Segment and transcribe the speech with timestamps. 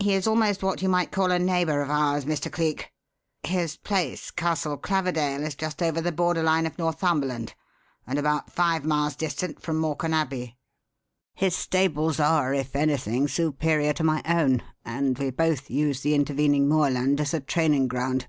[0.00, 2.52] He is almost what you might call a neighbour of ours, Mr.
[2.52, 2.92] Cleek.
[3.42, 7.54] His place, Castle Claverdale, is just over the border line of Northumberland
[8.06, 10.58] and about five miles distant from Morcan Abbey.
[11.34, 16.68] His stables are, if anything, superior to my own; and we both use the intervening
[16.68, 18.26] moorland as a training ground.